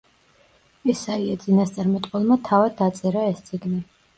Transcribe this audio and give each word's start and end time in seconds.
ესაია 0.93 1.35
წინასწარმეტყველმა 1.45 2.39
თავად 2.49 2.77
დაწერა 2.81 3.29
ეს 3.35 3.45
წიგნი. 3.53 3.87